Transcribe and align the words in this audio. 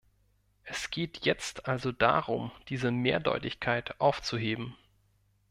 Es 0.63 0.89
geht 0.89 1.25
jetzt 1.27 1.67
also 1.67 1.91
darum, 1.91 2.49
diese 2.69 2.89
Mehrdeutigkeit 2.89 4.01
aufzuheben. 4.01 4.75